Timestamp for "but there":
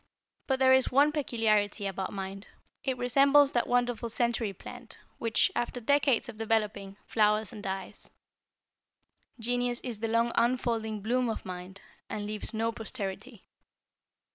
0.47-0.73